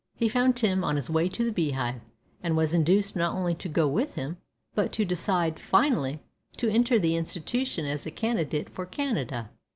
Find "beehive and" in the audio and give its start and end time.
1.51-2.57